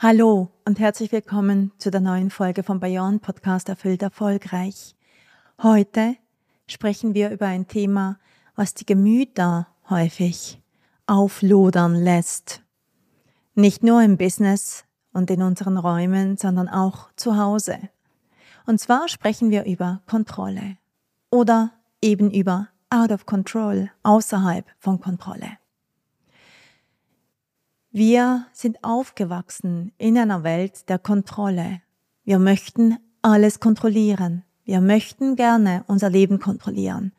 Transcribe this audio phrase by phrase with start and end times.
[0.00, 4.94] Hallo und herzlich willkommen zu der neuen Folge vom Bayern Podcast Erfüllt Erfolgreich.
[5.60, 6.14] Heute
[6.68, 8.20] sprechen wir über ein Thema,
[8.54, 10.62] was die Gemüter häufig
[11.08, 12.62] auflodern lässt.
[13.56, 17.76] Nicht nur im Business und in unseren Räumen, sondern auch zu Hause.
[18.66, 20.76] Und zwar sprechen wir über Kontrolle
[21.28, 25.58] oder eben über out of control, außerhalb von Kontrolle.
[27.90, 31.80] Wir sind aufgewachsen in einer Welt der Kontrolle.
[32.22, 34.44] Wir möchten alles kontrollieren.
[34.64, 37.12] Wir möchten gerne unser Leben kontrollieren.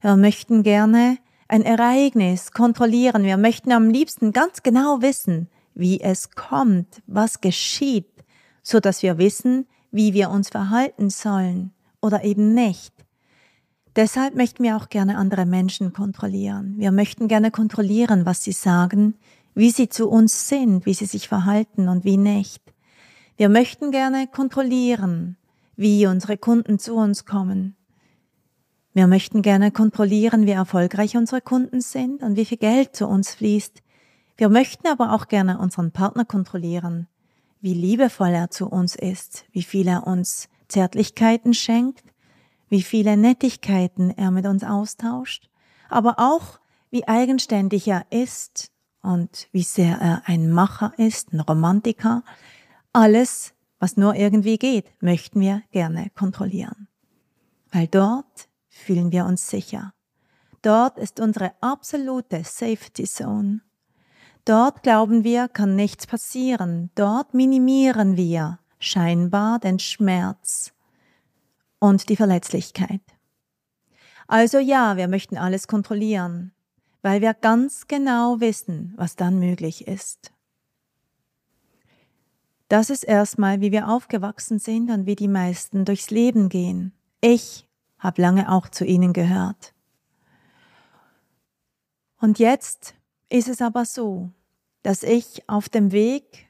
[0.00, 3.22] Wir möchten gerne ein Ereignis kontrollieren.
[3.22, 8.24] Wir möchten am liebsten ganz genau wissen, wie es kommt, was geschieht,
[8.64, 12.92] so dass wir wissen, wie wir uns verhalten sollen oder eben nicht.
[13.94, 16.74] Deshalb möchten wir auch gerne andere Menschen kontrollieren.
[16.78, 19.14] Wir möchten gerne kontrollieren, was sie sagen,
[19.56, 22.62] wie sie zu uns sind, wie sie sich verhalten und wie nicht.
[23.38, 25.38] Wir möchten gerne kontrollieren,
[25.76, 27.74] wie unsere Kunden zu uns kommen.
[28.92, 33.34] Wir möchten gerne kontrollieren, wie erfolgreich unsere Kunden sind und wie viel Geld zu uns
[33.34, 33.82] fließt.
[34.36, 37.08] Wir möchten aber auch gerne unseren Partner kontrollieren,
[37.62, 42.04] wie liebevoll er zu uns ist, wie viel er uns Zärtlichkeiten schenkt,
[42.68, 45.48] wie viele Nettigkeiten er mit uns austauscht,
[45.88, 46.60] aber auch
[46.90, 48.70] wie eigenständig er ist
[49.06, 52.24] und wie sehr er ein Macher ist, ein Romantiker.
[52.92, 56.88] Alles, was nur irgendwie geht, möchten wir gerne kontrollieren.
[57.70, 59.94] Weil dort fühlen wir uns sicher.
[60.62, 63.60] Dort ist unsere absolute Safety Zone.
[64.44, 66.90] Dort glauben wir, kann nichts passieren.
[66.96, 70.72] Dort minimieren wir scheinbar den Schmerz
[71.78, 73.02] und die Verletzlichkeit.
[74.26, 76.55] Also ja, wir möchten alles kontrollieren
[77.06, 80.32] weil wir ganz genau wissen, was dann möglich ist.
[82.66, 86.92] Das ist erstmal, wie wir aufgewachsen sind und wie die meisten durchs Leben gehen.
[87.20, 87.68] Ich
[88.00, 89.72] habe lange auch zu ihnen gehört.
[92.20, 92.96] Und jetzt
[93.28, 94.32] ist es aber so,
[94.82, 96.48] dass ich auf dem Weg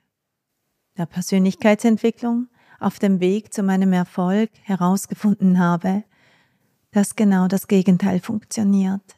[0.96, 2.48] der Persönlichkeitsentwicklung,
[2.80, 6.02] auf dem Weg zu meinem Erfolg herausgefunden habe,
[6.92, 9.16] dass genau das Gegenteil funktioniert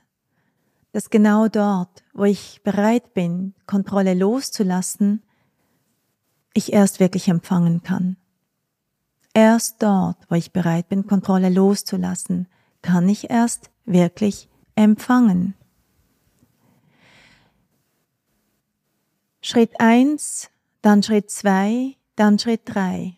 [0.99, 5.23] dass genau dort, wo ich bereit bin, Kontrolle loszulassen,
[6.55, 8.17] ich erst wirklich empfangen kann.
[9.33, 12.49] Erst dort, wo ich bereit bin, Kontrolle loszulassen,
[12.83, 15.55] kann ich erst wirklich empfangen.
[19.41, 20.51] Schritt eins,
[20.83, 23.15] dann Schritt zwei, dann Schritt drei.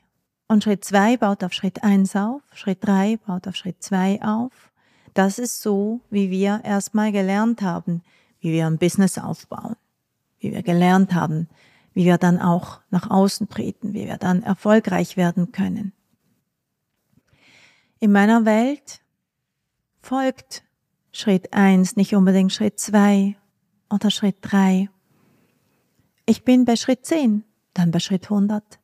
[0.49, 4.70] Und Schritt zwei baut auf Schritt eins auf, Schritt drei baut auf Schritt zwei auf
[5.15, 8.03] das ist so, wie wir erstmal gelernt haben,
[8.41, 9.77] wie wir ein Business aufbauen,
[10.39, 11.49] wie wir gelernt haben,
[11.93, 15.93] wie wir dann auch nach außen treten, wie wir dann erfolgreich werden können.
[17.99, 19.01] In meiner Welt
[20.01, 20.65] folgt
[21.13, 23.37] Schritt eins nicht unbedingt Schritt zwei
[23.91, 24.89] oder Schritt drei.
[26.25, 27.45] Ich bin bei Schritt zehn,
[27.75, 28.79] dann bei Schritt 100,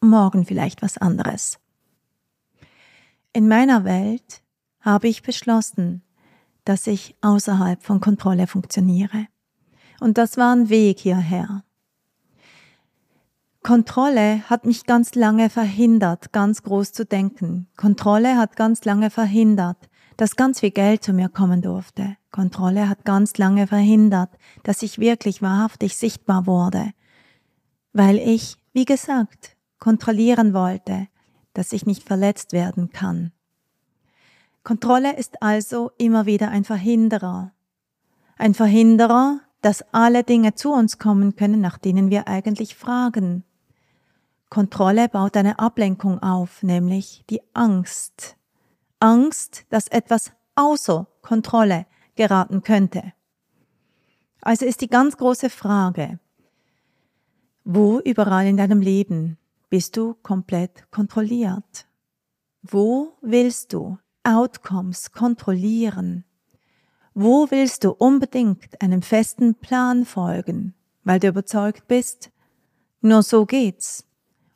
[0.00, 1.58] Morgen vielleicht was anderes.
[3.32, 4.42] In meiner Welt
[4.80, 6.02] habe ich beschlossen,
[6.64, 9.26] dass ich außerhalb von Kontrolle funktioniere.
[10.00, 11.64] Und das war ein Weg hierher.
[13.66, 17.66] Kontrolle hat mich ganz lange verhindert, ganz groß zu denken.
[17.76, 22.16] Kontrolle hat ganz lange verhindert, dass ganz viel Geld zu mir kommen durfte.
[22.30, 24.30] Kontrolle hat ganz lange verhindert,
[24.62, 26.92] dass ich wirklich wahrhaftig sichtbar wurde.
[27.92, 31.08] Weil ich, wie gesagt, kontrollieren wollte,
[31.52, 33.32] dass ich nicht verletzt werden kann.
[34.62, 37.50] Kontrolle ist also immer wieder ein Verhinderer.
[38.38, 43.42] Ein Verhinderer, dass alle Dinge zu uns kommen können, nach denen wir eigentlich fragen.
[44.56, 48.38] Kontrolle baut eine Ablenkung auf, nämlich die Angst.
[49.00, 53.12] Angst, dass etwas außer Kontrolle geraten könnte.
[54.40, 56.20] Also ist die ganz große Frage,
[57.64, 59.36] wo überall in deinem Leben
[59.68, 61.86] bist du komplett kontrolliert?
[62.62, 66.24] Wo willst du Outcomes kontrollieren?
[67.12, 70.72] Wo willst du unbedingt einem festen Plan folgen,
[71.04, 72.30] weil du überzeugt bist,
[73.02, 74.06] nur so geht's,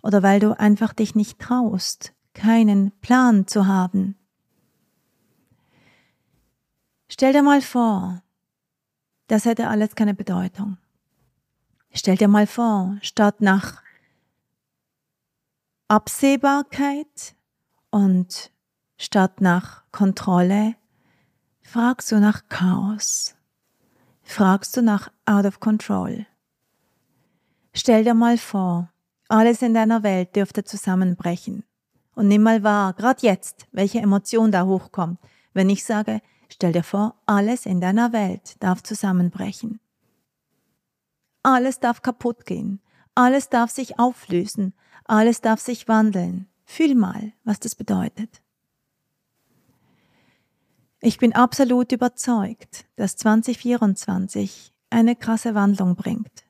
[0.03, 4.17] oder weil du einfach dich nicht traust, keinen Plan zu haben?
[7.09, 8.23] Stell dir mal vor,
[9.27, 10.79] das hätte alles keine Bedeutung.
[11.93, 13.83] Stell dir mal vor, statt nach
[15.89, 17.35] Absehbarkeit
[17.91, 18.53] und
[18.97, 20.77] statt nach Kontrolle
[21.63, 23.35] fragst du nach Chaos.
[24.23, 26.27] Fragst du nach Out of Control.
[27.75, 28.93] Stell dir mal vor,
[29.31, 31.65] alles in deiner Welt dürfte zusammenbrechen.
[32.15, 35.19] Und nimm mal wahr, gerade jetzt, welche Emotion da hochkommt,
[35.53, 39.81] wenn ich sage, stell dir vor, alles in deiner Welt darf zusammenbrechen.
[41.43, 42.81] Alles darf kaputt gehen.
[43.15, 44.75] Alles darf sich auflösen.
[45.05, 46.47] Alles darf sich wandeln.
[46.65, 48.43] Fühl mal, was das bedeutet.
[51.01, 56.45] Ich bin absolut überzeugt, dass 2024 eine krasse Wandlung bringt.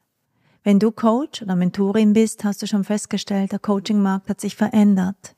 [0.62, 5.34] Wenn du Coach oder Mentorin bist, hast du schon festgestellt, der Coachingmarkt hat sich verändert.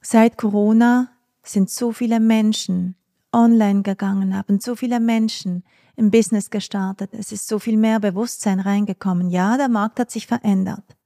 [0.00, 1.10] Seit Corona
[1.42, 2.94] sind so viele Menschen
[3.32, 5.64] online gegangen, haben so viele Menschen
[5.96, 7.10] im Business gestartet.
[7.12, 9.30] Es ist so viel mehr Bewusstsein reingekommen.
[9.30, 10.96] Ja, der Markt hat sich verändert.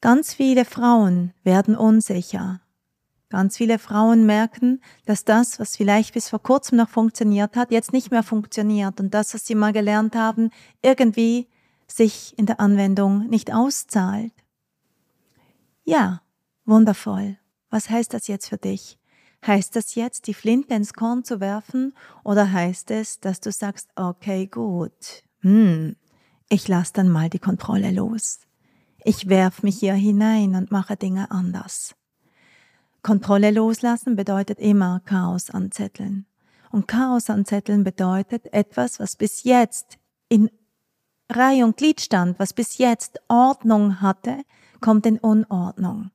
[0.00, 2.60] Ganz viele Frauen werden unsicher.
[3.32, 7.94] Ganz viele Frauen merken, dass das, was vielleicht bis vor kurzem noch funktioniert hat, jetzt
[7.94, 10.50] nicht mehr funktioniert und das, was sie mal gelernt haben,
[10.82, 11.48] irgendwie
[11.86, 14.34] sich in der Anwendung nicht auszahlt.
[15.82, 16.20] Ja,
[16.66, 17.38] wundervoll.
[17.70, 18.98] Was heißt das jetzt für dich?
[19.46, 21.94] Heißt das jetzt, die Flinte ins Korn zu werfen
[22.24, 25.96] oder heißt es, dass du sagst, okay, gut, hm,
[26.50, 28.40] ich lass dann mal die Kontrolle los.
[29.02, 31.94] Ich werf mich hier hinein und mache Dinge anders.
[33.02, 36.26] Kontrolle loslassen bedeutet immer Chaos anzetteln.
[36.70, 40.50] Und Chaos anzetteln bedeutet etwas, was bis jetzt in
[41.28, 44.42] Reihe und Glied stand, was bis jetzt Ordnung hatte,
[44.80, 46.10] kommt in Unordnung.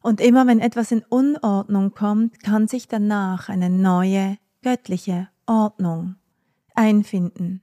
[0.00, 6.16] Und immer wenn etwas in Unordnung kommt, kann sich danach eine neue göttliche Ordnung
[6.74, 7.62] einfinden.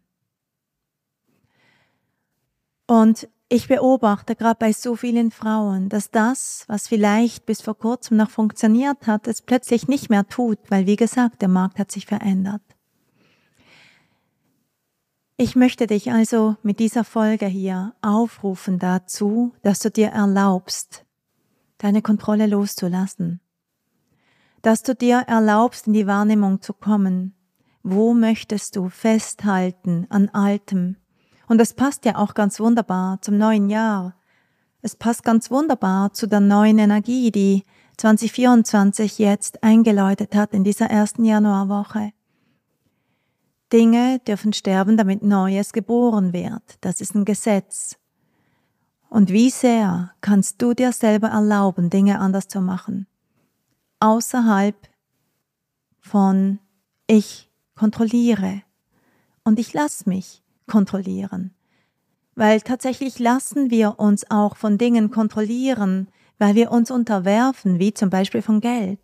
[2.88, 8.18] Und ich beobachte gerade bei so vielen Frauen, dass das, was vielleicht bis vor kurzem
[8.18, 12.06] noch funktioniert hat, es plötzlich nicht mehr tut, weil wie gesagt, der Markt hat sich
[12.06, 12.62] verändert.
[15.38, 21.06] Ich möchte dich also mit dieser Folge hier aufrufen dazu, dass du dir erlaubst,
[21.78, 23.42] deine Kontrolle loszulassen.
[24.62, 27.36] Dass du dir erlaubst, in die Wahrnehmung zu kommen.
[27.84, 30.96] Wo möchtest du festhalten an Altem?
[31.48, 34.16] Und es passt ja auch ganz wunderbar zum neuen Jahr.
[34.82, 37.64] Es passt ganz wunderbar zu der neuen Energie, die
[37.98, 42.12] 2024 jetzt eingeläutet hat in dieser ersten Januarwoche.
[43.72, 46.78] Dinge dürfen sterben, damit Neues geboren wird.
[46.82, 47.98] Das ist ein Gesetz.
[49.10, 53.08] Und wie sehr kannst du dir selber erlauben, Dinge anders zu machen?
[54.00, 54.76] Außerhalb
[56.00, 56.60] von
[57.08, 58.62] ich kontrolliere
[59.44, 61.54] und ich lass mich kontrollieren.
[62.36, 66.08] Weil tatsächlich lassen wir uns auch von Dingen kontrollieren,
[66.38, 69.00] weil wir uns unterwerfen, wie zum Beispiel von Geld.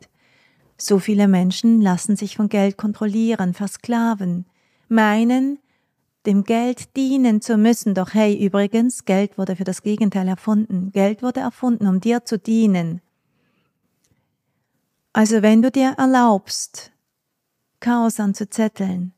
[0.77, 4.45] So viele Menschen lassen sich von Geld kontrollieren, versklaven,
[4.89, 5.59] meinen,
[6.25, 7.93] dem Geld dienen zu müssen.
[7.93, 10.91] Doch hey, übrigens, Geld wurde für das Gegenteil erfunden.
[10.91, 13.01] Geld wurde erfunden, um dir zu dienen.
[15.13, 16.91] Also wenn du dir erlaubst,
[17.79, 19.13] Chaos anzuzetteln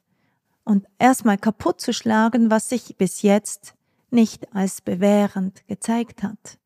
[0.63, 3.75] und erstmal kaputt zu schlagen, was sich bis jetzt
[4.11, 6.57] nicht als bewährend gezeigt hat,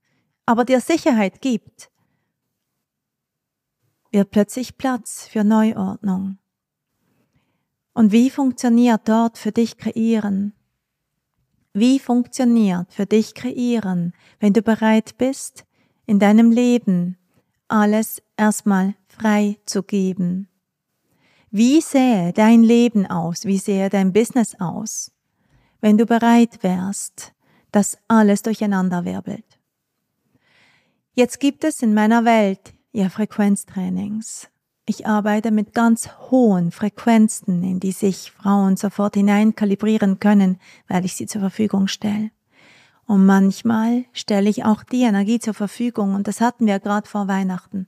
[0.46, 1.90] aber dir Sicherheit gibt,
[4.12, 6.38] wird plötzlich Platz für Neuordnung.
[7.94, 10.54] Und wie funktioniert dort für dich kreieren?
[11.74, 15.66] Wie funktioniert für dich kreieren, wenn du bereit bist,
[16.06, 17.18] in deinem Leben
[17.68, 20.48] alles erstmal frei zu geben?
[21.50, 23.46] Wie sähe dein Leben aus?
[23.46, 25.12] Wie sähe dein Business aus?
[25.80, 27.34] Wenn du bereit wärst,
[27.72, 29.46] das alles durcheinander wirbelt.
[31.14, 34.50] Jetzt gibt es in meiner Welt ja Frequenztrainings.
[34.86, 41.16] Ich arbeite mit ganz hohen Frequenzen, in die sich Frauen sofort hineinkalibrieren können, weil ich
[41.16, 42.32] sie zur Verfügung stelle.
[43.06, 47.28] Und manchmal stelle ich auch die Energie zur Verfügung, und das hatten wir gerade vor
[47.28, 47.88] Weihnachten.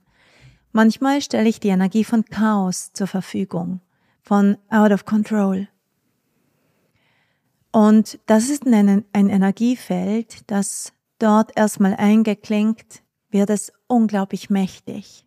[0.72, 3.80] Manchmal stelle ich die Energie von Chaos zur Verfügung,
[4.22, 5.68] von Out of Control.
[7.72, 15.26] Und das ist ein, Energiefeld, das dort erstmal eingeklingt, wird es unglaublich mächtig.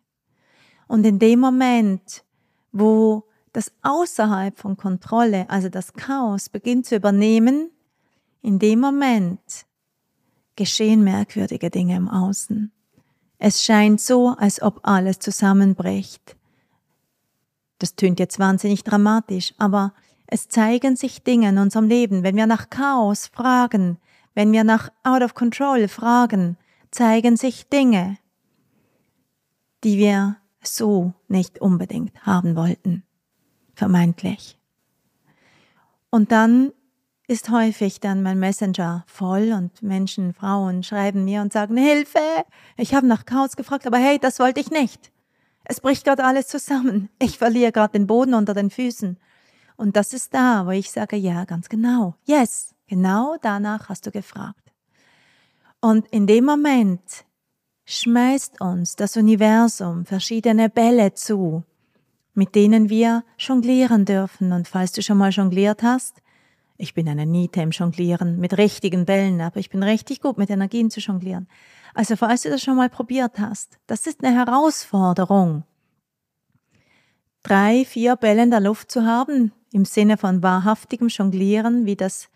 [0.88, 2.24] Und in dem Moment,
[2.72, 7.70] wo das außerhalb von Kontrolle, also das Chaos beginnt zu übernehmen,
[8.42, 9.66] in dem Moment
[10.56, 12.72] geschehen merkwürdige Dinge im Außen.
[13.38, 16.36] Es scheint so, als ob alles zusammenbricht.
[17.78, 19.92] Das tönt jetzt wahnsinnig dramatisch, aber
[20.26, 22.22] es zeigen sich Dinge in unserem Leben.
[22.22, 23.98] Wenn wir nach Chaos fragen,
[24.34, 26.56] wenn wir nach Out of Control fragen,
[26.90, 28.18] zeigen sich Dinge,
[29.82, 33.02] die wir so nicht unbedingt haben wollten.
[33.74, 34.58] Vermeintlich.
[36.10, 36.72] Und dann
[37.26, 42.18] ist häufig dann mein Messenger voll und Menschen, Frauen schreiben mir und sagen, Hilfe,
[42.76, 45.10] ich habe nach Chaos gefragt, aber hey, das wollte ich nicht.
[45.64, 47.08] Es bricht gerade alles zusammen.
[47.18, 49.18] Ich verliere gerade den Boden unter den Füßen.
[49.76, 52.14] Und das ist da, wo ich sage, ja, ganz genau.
[52.24, 54.72] Yes, genau danach hast du gefragt.
[55.80, 57.24] Und in dem Moment
[57.86, 61.64] schmeißt uns das Universum verschiedene Bälle zu,
[62.34, 64.52] mit denen wir jonglieren dürfen.
[64.52, 66.22] Und falls du schon mal jongliert hast,
[66.76, 70.50] ich bin eine Niete im Jonglieren mit richtigen Bällen, aber ich bin richtig gut mit
[70.50, 71.48] Energien zu jonglieren.
[71.94, 75.64] Also falls du das schon mal probiert hast, das ist eine Herausforderung.
[77.44, 82.28] Drei, vier Bälle in der Luft zu haben, im Sinne von wahrhaftigem Jonglieren, wie das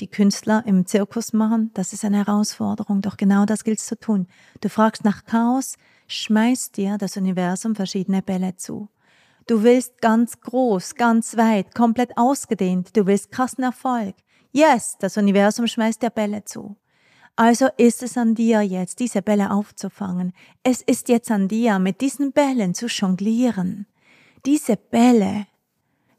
[0.00, 4.26] die Künstler im Zirkus machen, das ist eine Herausforderung, doch genau das gilt zu tun.
[4.60, 5.76] Du fragst nach Chaos,
[6.08, 8.88] schmeißt dir das Universum verschiedene Bälle zu.
[9.46, 12.96] Du willst ganz groß, ganz weit, komplett ausgedehnt.
[12.96, 14.16] Du willst krassen Erfolg.
[14.50, 16.76] Yes, das Universum schmeißt dir Bälle zu.
[17.36, 20.32] Also ist es an dir jetzt, diese Bälle aufzufangen.
[20.64, 23.86] Es ist jetzt an dir, mit diesen Bällen zu jonglieren.
[24.44, 25.46] Diese Bälle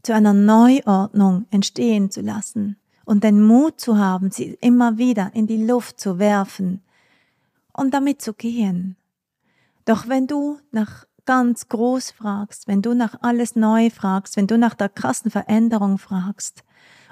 [0.03, 5.47] zu einer Neuordnung entstehen zu lassen und den Mut zu haben, sie immer wieder in
[5.47, 6.81] die Luft zu werfen
[7.73, 8.95] und damit zu gehen.
[9.83, 14.57] Doch wenn du nach ganz groß fragst, wenn du nach alles neu fragst, wenn du
[14.57, 16.63] nach der krassen Veränderung fragst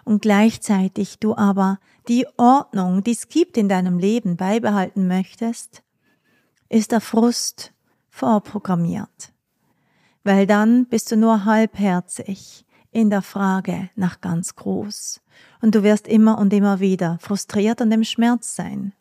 [0.06, 5.84] und gleichzeitig du aber die Ordnung, die es gibt in deinem Leben, beibehalten möchtest,
[6.70, 7.74] ist der Frust
[8.10, 9.34] vorprogrammiert.
[10.24, 15.22] Weil dann bist du nur halbherzig in der Frage nach ganz groß.
[15.62, 18.94] Und du wirst immer und immer wieder frustriert und im Schmerz sein.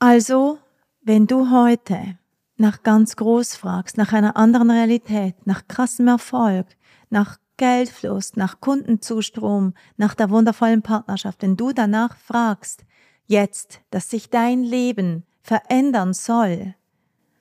[0.00, 0.58] Also,
[1.00, 2.18] wenn du heute
[2.56, 6.66] nach ganz groß fragst, nach einer anderen Realität, nach krassem Erfolg,
[7.10, 12.84] nach Geldfluss, nach Kundenzustrom, nach der wundervollen Partnerschaft, wenn du danach fragst,
[13.26, 16.74] jetzt, dass sich dein Leben verändern soll,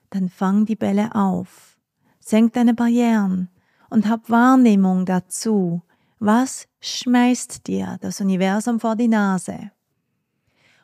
[0.10, 1.77] dann fang die Bälle auf,
[2.20, 3.50] senk deine Barrieren
[3.89, 5.82] und hab Wahrnehmung dazu,
[6.20, 9.72] was schmeißt dir das Universum vor die Nase.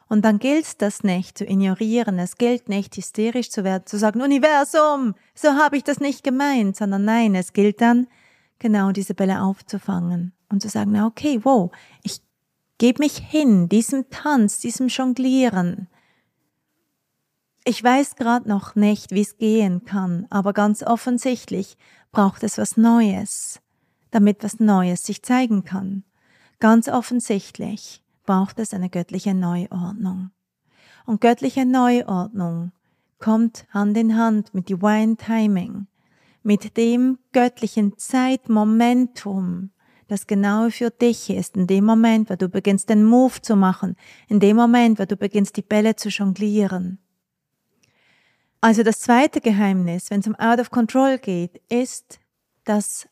[0.09, 4.21] Und dann gilt das nicht zu ignorieren, es gilt nicht hysterisch zu werden, zu sagen,
[4.21, 8.07] Universum, so habe ich das nicht gemeint, sondern nein, es gilt dann,
[8.57, 12.21] genau diese Bälle aufzufangen und zu sagen, okay, wow, ich
[12.79, 15.87] gebe mich hin, diesem Tanz, diesem Jonglieren.
[17.63, 21.77] Ich weiß gerade noch nicht, wie es gehen kann, aber ganz offensichtlich
[22.11, 23.61] braucht es was Neues,
[24.09, 26.03] damit was Neues sich zeigen kann.
[26.59, 30.29] Ganz offensichtlich braucht es eine göttliche Neuordnung.
[31.07, 32.71] Und göttliche Neuordnung
[33.17, 35.87] kommt Hand in Hand mit Divine Timing,
[36.43, 39.71] mit dem göttlichen Zeitmomentum,
[40.07, 43.95] das genau für dich ist, in dem Moment, wo du beginnst, den Move zu machen,
[44.27, 46.99] in dem Moment, wo du beginnst, die Bälle zu jonglieren.
[48.61, 52.19] Also das zweite Geheimnis, wenn es um Out of Control geht, ist,
[52.63, 53.09] dass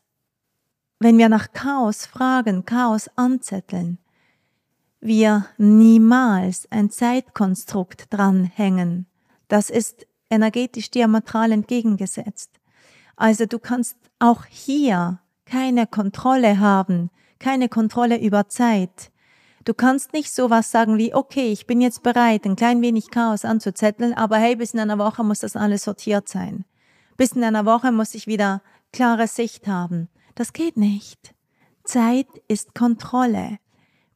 [1.00, 3.98] wenn wir nach Chaos fragen, Chaos anzetteln,
[5.00, 9.06] wir niemals ein Zeitkonstrukt dranhängen.
[9.48, 12.50] Das ist energetisch diametral entgegengesetzt.
[13.16, 19.10] Also du kannst auch hier keine Kontrolle haben, keine Kontrolle über Zeit.
[19.64, 23.44] Du kannst nicht sowas sagen wie, okay, ich bin jetzt bereit, ein klein wenig Chaos
[23.44, 26.64] anzuzetteln, aber hey, bis in einer Woche muss das alles sortiert sein.
[27.16, 28.62] Bis in einer Woche muss ich wieder
[28.92, 30.08] klare Sicht haben.
[30.34, 31.34] Das geht nicht.
[31.84, 33.58] Zeit ist Kontrolle.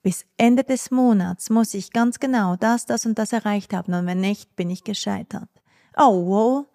[0.02, 4.06] Bis Ende des Monats muss ich ganz genau das, das und das erreicht haben und
[4.06, 5.49] wenn nicht, bin ich gescheitert.
[5.97, 6.66] Oh, wow,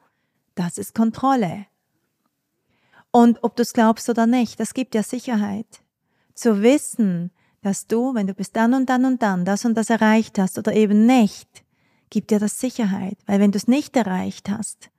[0.56, 1.66] das ist Kontrolle.
[3.12, 5.82] Und ob du es glaubst oder nicht, das gibt dir Sicherheit.
[6.34, 7.32] Zu wissen,
[7.62, 10.58] dass du, wenn du bis dann und dann und dann das und das erreicht hast
[10.58, 11.64] oder eben nicht,
[12.10, 13.18] gibt dir das Sicherheit.
[13.26, 14.90] Weil wenn du es nicht erreicht hast,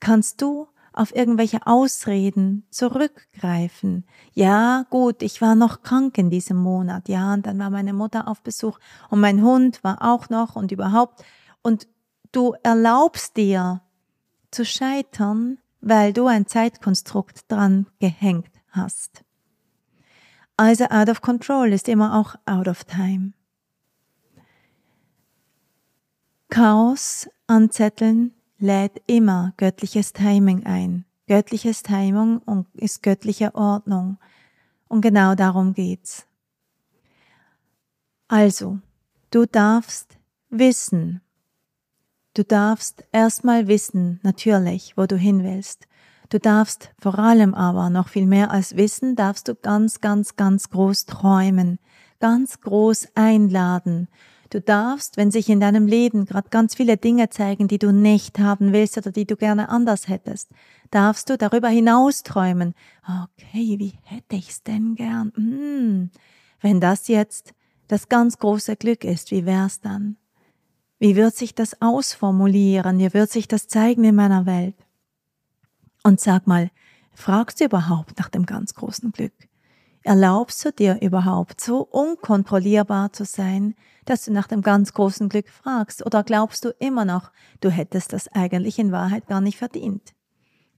[0.00, 4.04] kannst du auf irgendwelche Ausreden zurückgreifen.
[4.32, 8.28] Ja, gut, ich war noch krank in diesem Monat, ja, und dann war meine Mutter
[8.28, 8.78] auf Besuch
[9.08, 11.24] und mein Hund war auch noch und überhaupt.
[11.62, 11.86] Und
[12.32, 13.82] du erlaubst dir
[14.50, 19.24] zu scheitern, weil du ein Zeitkonstrukt dran gehängt hast.
[20.56, 23.32] Also out of control ist immer auch out of time.
[26.50, 31.04] Chaos anzetteln lädt immer göttliches Timing ein.
[31.26, 32.40] Göttliches Timing
[32.74, 34.18] ist göttliche Ordnung.
[34.88, 36.26] Und genau darum geht's.
[38.28, 38.78] Also,
[39.30, 40.18] du darfst
[40.50, 41.20] wissen.
[42.34, 45.88] Du darfst erstmal wissen, natürlich, wo du hin willst.
[46.28, 50.70] Du darfst vor allem aber noch viel mehr als wissen, darfst du ganz, ganz, ganz
[50.70, 51.80] groß träumen,
[52.20, 54.08] ganz groß einladen.
[54.50, 58.40] Du darfst, wenn sich in deinem Leben gerade ganz viele Dinge zeigen, die du nicht
[58.40, 60.50] haben willst oder die du gerne anders hättest,
[60.90, 62.74] darfst du darüber hinaus träumen.
[63.06, 65.32] Okay, wie hätte ich's denn gern?
[65.36, 66.10] Hm,
[66.60, 67.54] wenn das jetzt
[67.86, 70.16] das ganz große Glück ist, wie wär's dann?
[70.98, 72.98] Wie wird sich das ausformulieren?
[72.98, 74.74] Wie wird sich das zeigen in meiner Welt?
[76.02, 76.70] Und sag mal,
[77.14, 79.32] fragst du überhaupt nach dem ganz großen Glück?
[80.02, 83.74] Erlaubst du dir überhaupt so unkontrollierbar zu sein,
[84.06, 86.04] dass du nach dem ganz großen Glück fragst?
[86.06, 90.14] Oder glaubst du immer noch, du hättest das eigentlich in Wahrheit gar nicht verdient?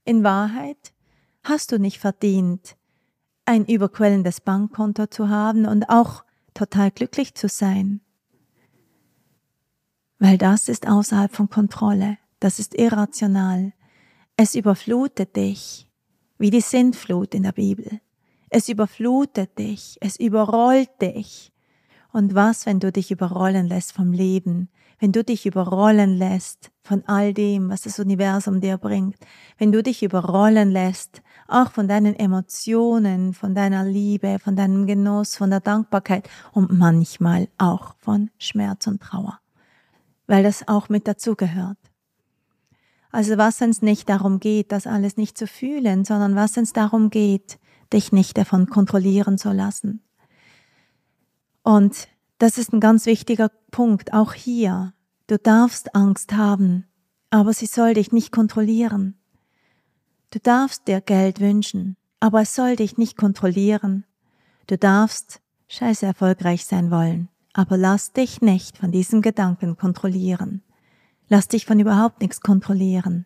[0.03, 0.93] In Wahrheit
[1.43, 2.75] hast du nicht verdient,
[3.45, 8.01] ein überquellendes Bankkonto zu haben und auch total glücklich zu sein.
[10.19, 13.73] Weil das ist außerhalb von Kontrolle, das ist irrational,
[14.35, 15.89] es überflutet dich,
[16.37, 18.01] wie die Sintflut in der Bibel.
[18.55, 21.51] Es überflutet dich, es überrollt dich.
[22.11, 27.03] Und was, wenn du dich überrollen lässt vom Leben, wenn du dich überrollen lässt von
[27.07, 29.15] all dem, was das Universum dir bringt,
[29.57, 35.35] wenn du dich überrollen lässt, auch von deinen Emotionen, von deiner Liebe, von deinem Genuss,
[35.35, 39.39] von der Dankbarkeit und manchmal auch von Schmerz und Trauer,
[40.27, 41.79] weil das auch mit dazugehört.
[43.11, 46.65] Also was, wenn es nicht darum geht, das alles nicht zu fühlen, sondern was, wenn
[46.65, 47.57] es darum geht,
[47.93, 50.01] dich nicht davon kontrollieren zu lassen.
[51.63, 52.07] Und
[52.39, 54.93] das ist ein ganz wichtiger Punkt, auch hier.
[55.27, 56.85] Du darfst Angst haben,
[57.29, 59.15] aber sie soll dich nicht kontrollieren.
[60.31, 64.05] Du darfst dir Geld wünschen, aber es soll dich nicht kontrollieren.
[64.67, 70.61] Du darfst scheiße erfolgreich sein wollen, aber lass dich nicht von diesem Gedanken kontrollieren.
[71.29, 73.25] Lass dich von überhaupt nichts kontrollieren.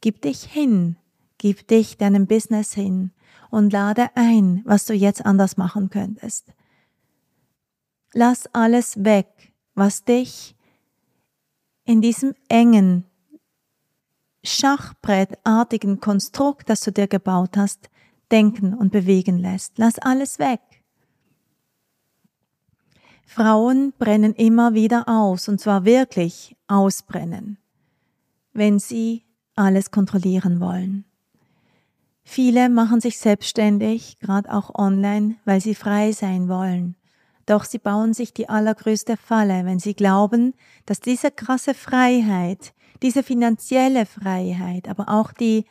[0.00, 0.96] Gib dich hin,
[1.38, 3.10] gib dich deinem Business hin
[3.52, 6.54] und lade ein, was du jetzt anders machen könntest.
[8.14, 10.56] Lass alles weg, was dich
[11.84, 13.04] in diesem engen,
[14.42, 17.90] schachbrettartigen Konstrukt, das du dir gebaut hast,
[18.30, 19.76] denken und bewegen lässt.
[19.76, 20.60] Lass alles weg.
[23.26, 27.58] Frauen brennen immer wieder aus, und zwar wirklich ausbrennen,
[28.54, 31.04] wenn sie alles kontrollieren wollen.
[32.24, 36.96] Viele machen sich selbstständig, gerade auch online, weil sie frei sein wollen.
[37.46, 40.54] Doch sie bauen sich die allergrößte Falle, wenn sie glauben,
[40.86, 45.64] dass diese krasse Freiheit, diese finanzielle Freiheit, aber auch die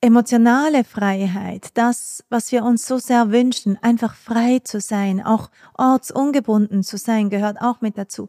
[0.00, 6.82] emotionale Freiheit, das, was wir uns so sehr wünschen, einfach frei zu sein, auch ortsungebunden
[6.82, 8.28] zu sein, gehört auch mit dazu.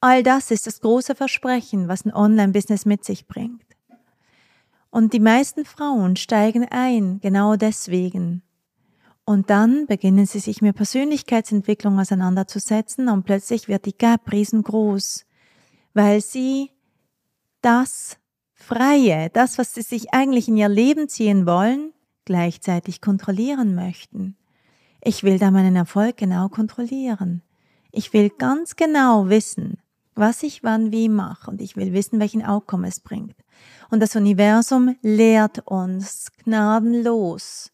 [0.00, 3.71] All das ist das große Versprechen, was ein Online-Business mit sich bringt.
[4.92, 8.42] Und die meisten Frauen steigen ein, genau deswegen.
[9.24, 15.24] Und dann beginnen sie sich mit Persönlichkeitsentwicklung auseinanderzusetzen und plötzlich wird die Gap riesengroß,
[15.94, 16.72] weil sie
[17.62, 18.18] das
[18.52, 21.94] Freie, das, was sie sich eigentlich in ihr Leben ziehen wollen,
[22.26, 24.36] gleichzeitig kontrollieren möchten.
[25.02, 27.40] Ich will da meinen Erfolg genau kontrollieren.
[27.92, 29.78] Ich will ganz genau wissen,
[30.14, 33.41] was ich wann wie mache und ich will wissen, welchen Outcome es bringt.
[33.90, 37.70] Und das Universum lehrt uns gnadenlos,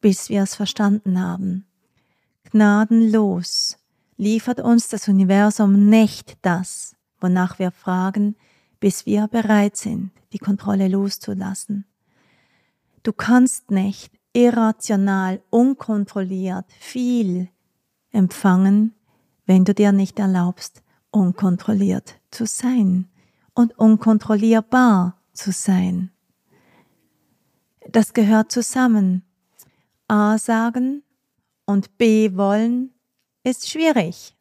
[0.00, 1.66] bis wir es verstanden haben.
[2.50, 3.78] Gnadenlos
[4.16, 8.36] liefert uns das Universum nicht das, wonach wir fragen,
[8.78, 11.86] bis wir bereit sind, die Kontrolle loszulassen.
[13.02, 17.48] Du kannst nicht irrational, unkontrolliert viel
[18.10, 18.94] empfangen,
[19.46, 23.08] wenn du dir nicht erlaubst, unkontrolliert zu sein
[23.54, 26.10] und unkontrollierbar zu sein.
[27.90, 29.24] Das gehört zusammen.
[30.08, 31.02] A sagen
[31.64, 32.92] und B wollen
[33.44, 34.36] ist schwierig.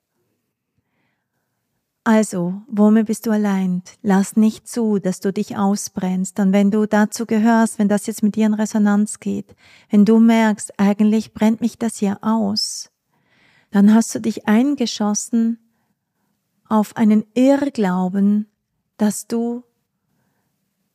[2.04, 3.84] Also, womit bist du allein?
[4.02, 6.39] Lass nicht zu, dass du dich ausbrennst.
[6.39, 9.56] Und wenn du dazu gehörst, wenn das jetzt mit dir in Resonanz geht,
[9.89, 12.89] wenn du merkst, eigentlich brennt mich das hier aus,
[13.69, 15.60] dann hast du dich eingeschossen
[16.67, 18.51] auf einen Irrglauben,
[19.02, 19.64] dass du,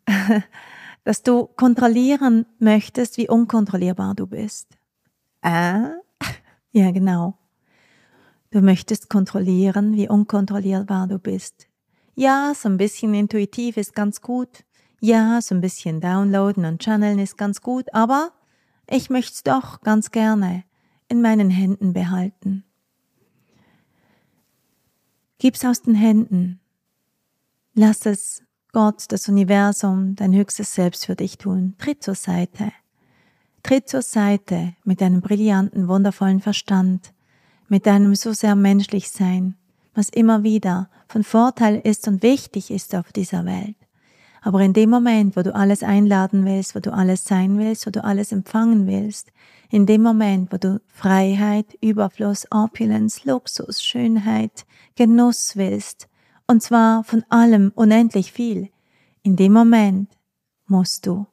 [1.05, 4.69] dass du kontrollieren möchtest, wie unkontrollierbar du bist.
[5.42, 5.81] Äh?
[6.73, 7.38] Ja, genau.
[8.51, 11.69] Du möchtest kontrollieren, wie unkontrollierbar du bist.
[12.14, 14.64] Ja, so ein bisschen intuitiv ist ganz gut.
[15.01, 18.33] Ja, so ein bisschen downloaden und channeln ist ganz gut, aber
[18.90, 20.64] ich möchte es doch ganz gerne
[21.09, 22.64] in meinen Händen behalten.
[25.38, 26.61] Gib's aus den Händen.
[27.78, 31.74] Lass es Gott, das Universum, dein höchstes Selbst für dich tun.
[31.76, 32.72] Tritt zur Seite.
[33.62, 37.12] Tritt zur Seite mit deinem brillanten, wundervollen Verstand,
[37.68, 39.56] mit deinem so sehr menschlich Sein,
[39.94, 43.76] was immer wieder von Vorteil ist und wichtig ist auf dieser Welt.
[44.40, 47.90] Aber in dem Moment, wo du alles einladen willst, wo du alles sein willst, wo
[47.90, 49.32] du alles empfangen willst,
[49.68, 56.08] in dem Moment, wo du Freiheit, Überfluss, Opulence, Luxus, Schönheit, Genuss willst,
[56.46, 58.70] und zwar von allem unendlich viel,
[59.22, 60.11] in dem Moment
[60.66, 61.26] musst du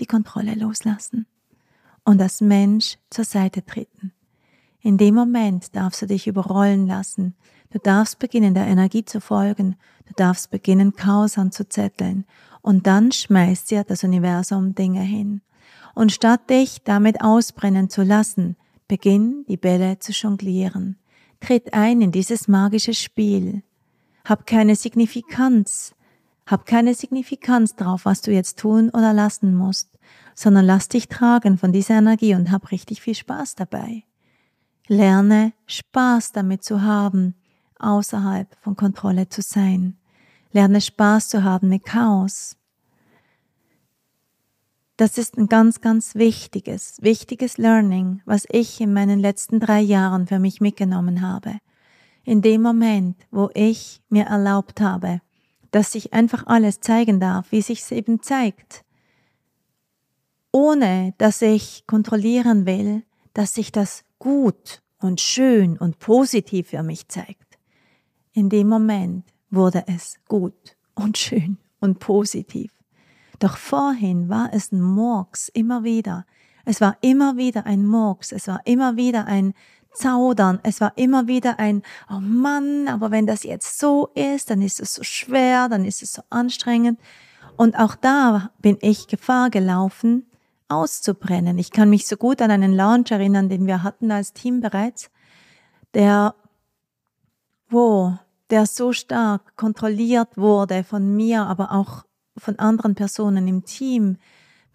[0.00, 1.26] die Kontrolle loslassen
[2.04, 4.12] und als Mensch zur Seite treten.
[4.80, 7.34] In dem Moment darfst du dich überrollen lassen.
[7.70, 9.74] Du darfst beginnen, der Energie zu folgen.
[10.06, 12.24] Du darfst beginnen, Chaos anzuzetteln.
[12.62, 15.42] Und dann schmeißt dir das Universum Dinge hin.
[15.96, 20.98] Und statt dich damit ausbrennen zu lassen, beginn die Bälle zu jonglieren.
[21.40, 23.64] Tritt ein in dieses magische Spiel.
[24.28, 25.94] Hab keine Signifikanz.
[26.46, 29.88] Hab keine Signifikanz drauf, was du jetzt tun oder lassen musst,
[30.34, 34.02] sondern lass dich tragen von dieser Energie und hab richtig viel Spaß dabei.
[34.88, 37.36] Lerne Spaß damit zu haben,
[37.78, 39.96] außerhalb von Kontrolle zu sein.
[40.50, 42.56] Lerne Spaß zu haben mit Chaos.
[44.96, 50.26] Das ist ein ganz, ganz wichtiges, wichtiges Learning, was ich in meinen letzten drei Jahren
[50.26, 51.60] für mich mitgenommen habe.
[52.26, 55.20] In dem Moment, wo ich mir erlaubt habe,
[55.70, 58.84] dass sich einfach alles zeigen darf, wie sich es eben zeigt,
[60.50, 67.06] ohne dass ich kontrollieren will, dass sich das gut und schön und positiv für mich
[67.06, 67.58] zeigt.
[68.32, 72.72] In dem Moment wurde es gut und schön und positiv.
[73.38, 76.26] Doch vorhin war es ein Murks immer wieder.
[76.64, 79.54] Es war immer wieder ein Murks, es war immer wieder ein
[79.96, 84.62] Zaudern, es war immer wieder ein, oh Mann, aber wenn das jetzt so ist, dann
[84.62, 87.00] ist es so schwer, dann ist es so anstrengend.
[87.56, 90.26] Und auch da bin ich Gefahr gelaufen,
[90.68, 91.58] auszubrennen.
[91.58, 95.10] Ich kann mich so gut an einen Launch erinnern, den wir hatten als Team bereits,
[95.94, 96.34] der,
[97.68, 98.16] wo,
[98.50, 102.04] der so stark kontrolliert wurde von mir, aber auch
[102.36, 104.18] von anderen Personen im Team,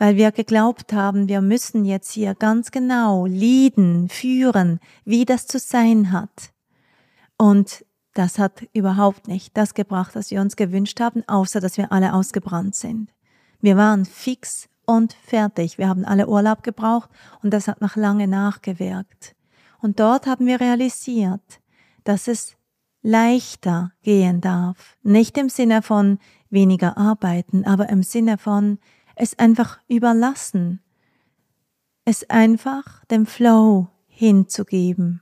[0.01, 5.59] weil wir geglaubt haben, wir müssen jetzt hier ganz genau leaden, führen, wie das zu
[5.59, 6.51] sein hat.
[7.37, 7.85] Und
[8.15, 12.15] das hat überhaupt nicht das gebracht, was wir uns gewünscht haben, außer dass wir alle
[12.15, 13.13] ausgebrannt sind.
[13.59, 15.77] Wir waren fix und fertig.
[15.77, 17.11] Wir haben alle Urlaub gebraucht
[17.43, 19.35] und das hat noch lange nachgewirkt.
[19.81, 21.61] Und dort haben wir realisiert,
[22.05, 22.57] dass es
[23.03, 24.97] leichter gehen darf.
[25.03, 26.17] Nicht im Sinne von
[26.49, 28.79] weniger arbeiten, aber im Sinne von
[29.21, 30.81] es einfach überlassen.
[32.05, 35.21] Es einfach dem Flow hinzugeben.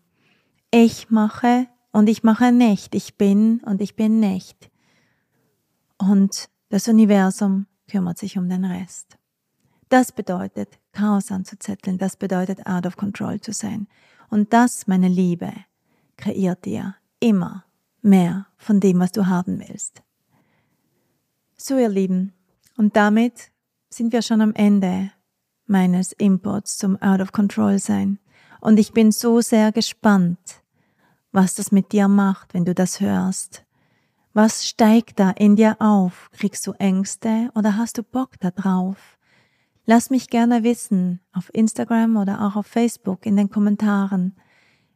[0.71, 2.95] Ich mache und ich mache nicht.
[2.95, 4.71] Ich bin und ich bin nicht.
[5.97, 9.17] Und das Universum kümmert sich um den Rest.
[9.89, 13.89] Das bedeutet, Chaos anzuzetteln, das bedeutet, out of control zu sein.
[14.29, 15.51] Und das, meine Liebe,
[16.15, 17.65] kreiert dir immer
[18.01, 20.03] mehr von dem, was du haben willst.
[21.57, 22.31] So, ihr Lieben,
[22.77, 23.51] und damit
[23.89, 25.11] sind wir schon am Ende
[25.65, 28.19] meines Imports zum Out of Control sein.
[28.61, 30.61] Und ich bin so sehr gespannt,
[31.31, 33.65] was das mit dir macht, wenn du das hörst.
[34.33, 36.29] Was steigt da in dir auf?
[36.33, 39.17] Kriegst du Ängste oder hast du Bock da drauf?
[39.85, 44.35] Lass mich gerne wissen auf Instagram oder auch auf Facebook in den Kommentaren,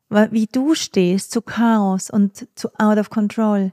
[0.09, 3.71] wie du stehst zu Chaos und zu Out of Control.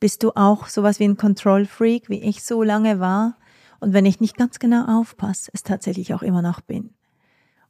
[0.00, 3.36] Bist du auch sowas wie ein Control Freak, wie ich so lange war?
[3.82, 6.90] Und wenn ich nicht ganz genau aufpasse, es tatsächlich auch immer noch bin.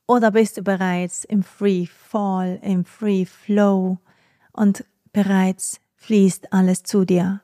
[0.07, 3.97] Oder bist du bereits im Free Fall, im Free Flow
[4.53, 7.41] und bereits fließt alles zu dir,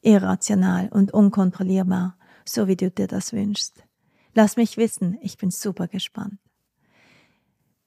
[0.00, 2.16] irrational und unkontrollierbar,
[2.46, 3.84] so wie du dir das wünschst?
[4.32, 6.38] Lass mich wissen, ich bin super gespannt.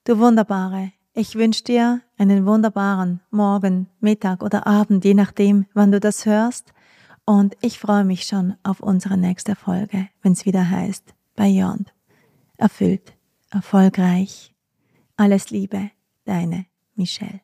[0.04, 6.00] Du Wunderbare, ich wünsche dir einen wunderbaren Morgen, Mittag oder Abend, je nachdem, wann du
[6.00, 6.74] das hörst.
[7.26, 11.94] Und ich freue mich schon auf unsere nächste Folge, wenn es wieder heißt Beyond.
[12.58, 13.14] Erfüllt,
[13.50, 14.54] erfolgreich.
[15.18, 15.92] Alles Liebe,
[16.26, 17.42] deine Michelle.